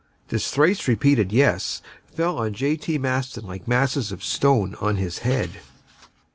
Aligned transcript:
This 0.29 0.49
thrice 0.49 0.87
repeated 0.87 1.31
"yes" 1.31 1.83
fell 2.11 2.39
on 2.39 2.53
J. 2.55 2.75
T. 2.75 2.97
Maston 2.97 3.45
like 3.45 3.67
masses 3.67 4.11
of 4.11 4.23
stone 4.23 4.73
on 4.81 4.95
his 4.95 5.19
head. 5.19 5.59